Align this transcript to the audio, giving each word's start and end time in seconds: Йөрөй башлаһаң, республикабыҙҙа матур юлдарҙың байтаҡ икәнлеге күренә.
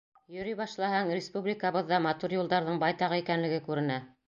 Йөрөй 0.35 0.55
башлаһаң, 0.61 1.11
республикабыҙҙа 1.17 2.01
матур 2.07 2.35
юлдарҙың 2.39 2.83
байтаҡ 2.87 3.17
икәнлеге 3.21 3.63
күренә. 3.71 4.03